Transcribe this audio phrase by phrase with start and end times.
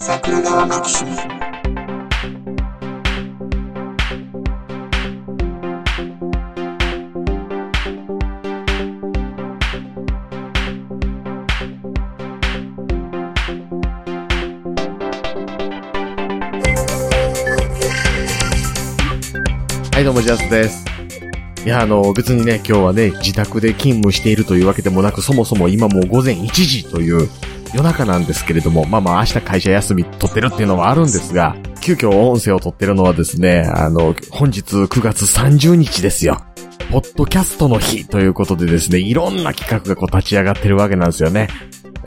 [0.00, 1.16] 桜川マキシムは
[20.00, 20.84] い、どうも、ジャスです。
[21.66, 27.28] いや、あの、別にね、今日はね、自宅で勤務しているというわけでもなく、そもそも今もう午前1時という
[27.74, 36.42] 夜中なんですけれども、まあまあ明日会社休み取ってるっていうのはあるんですが、急遽音声を取ってるのはですね、あの、本日9月30日ですよ。
[36.90, 41.48] ポッドキャストの日ということでですね、いろんな企画がこう立ち上がってるわけなんですよね。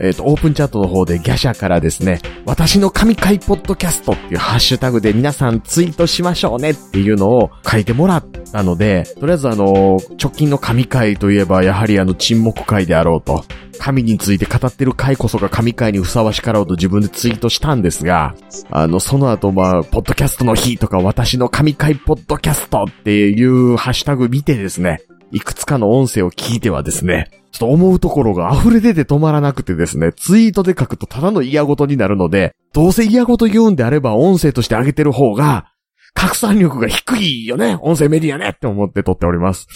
[0.00, 13.44] えっ、と、オープンチャットの方でギャシャからですね、私の神回ポッドキャストっていうハッシュタグで皆さんツイートしましょうねっていうのを書いてもらったので、とりあえずあの、直近の神回といえばやはりあの沈黙回であろうと、
[13.82, 18.36] 神について語ってる回こそが神回にふさわしかろうと自分でツイートしたんですが、
[18.70, 25.00] あの、その後まあ、ポッドキャストの日とか私の神回ポッドキャストっていうハッシュタグ見てですね、
[25.32, 35.72] いくつかの音声を聞いてはですね、ちょっと思うところが溢れ出て止まらなくてですね、ツイートで書くとただの嫌事になるので、どうせ嫌事言うんであれば音声として上げてる方が、
[36.14, 39.66] 拡散力が低いよね音声メディアねって思って撮っております。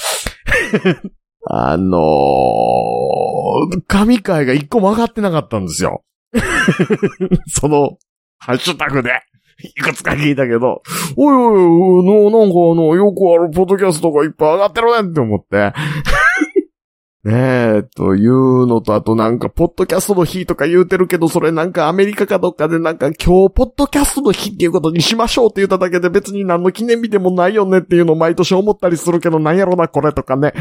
[1.49, 2.01] あのー、
[3.87, 6.05] 神回が一個も上がってなかったんですよ。
[7.49, 7.99] その、
[8.39, 9.11] ハッシュタグで。
[9.63, 10.83] いくつか聞いたけど、
[11.17, 11.65] おいおい
[12.05, 15.73] おい、の、なんかあの、よくあるポッドキャストがいっぱい上がってるねって思って。
[17.25, 17.33] ね
[17.79, 30.53] え、というのと、あとなんか、ポッドキャストの日とか言うてるけど、それなんかアメリカかどっかでなんか、今日、ポッドキャストの日っていうことにしましょうって言っただけで別に何の記念日でもないよねっていうのを毎年思ったりするけど、なんやろな、これとかね。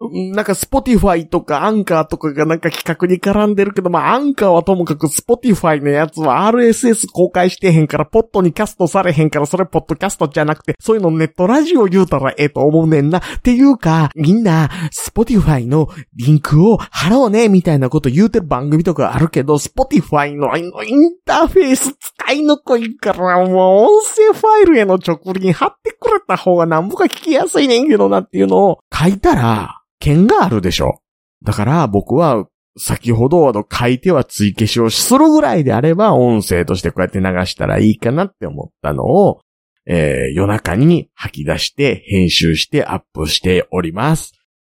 [0.00, 13.18] なんか、スポティファイとかアンカーとかがなんか企画に絡んでるけど、まあ、アンカーはともかくスポティファイのやつは RSS 公開してへんから、ポッドにキャストされへんから、それポッドキャストじゃなくて、そういうのネットラジオ言うたらええと思うねんな。
[13.18, 31.00] っていうか、みんな、スポティファイのリンクを貼ろうね、みたいなこと言うてる番組とかあるけど、スポティファイのインターフェース使いにくいから、もう音声ファイルへの直リン貼ってくれた方がなんぼか聞きやすいねんけどなっていうのを書いたら、剣があるでしょ。
[31.42, 32.46] だから僕は、
[32.80, 39.40] 先ほどの書いては追消しをするぐらいであれば、音声としてこうやって流したらいいかなって思ったのを、
[39.86, 44.32] えー夜中に吐き出して、編集してアップしております。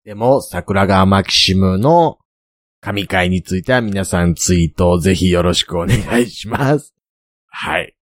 [0.04, 2.18] でも、桜川マキシムの
[2.80, 6.94] 神回については皆さんツイートをぜひよろしくお願いします。
[7.48, 7.94] はい。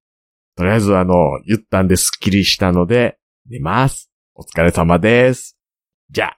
[0.57, 1.15] とりあえずあの、
[1.47, 3.19] 言ったんでスッキリしたので、
[3.51, 4.11] 寝ます。
[4.35, 5.57] お疲れ様です。
[6.11, 6.38] じゃあ。